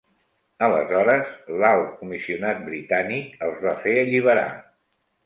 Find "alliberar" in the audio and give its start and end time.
4.05-4.49